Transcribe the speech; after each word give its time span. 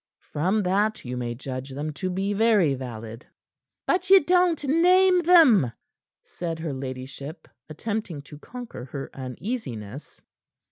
From 0.33 0.63
that, 0.63 1.05
you 1.05 1.15
may 1.15 1.35
judge 1.35 1.69
them 1.75 1.93
to 1.93 2.09
be 2.09 2.33
very 2.33 2.73
valid." 2.73 3.27
"But 3.85 4.09
ye 4.09 4.19
don't 4.19 4.63
name 4.63 5.21
them," 5.21 5.73
said 6.23 6.57
her 6.57 6.73
ladyship, 6.73 7.47
attempting 7.69 8.23
to 8.23 8.39
conquer 8.39 8.85
her 8.85 9.11
uneasiness. 9.13 10.19